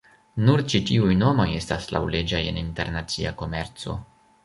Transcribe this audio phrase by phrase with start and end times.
[0.45, 4.01] Nur ĉi-tuj nomoj estas laŭleĝaj en internacia komerco.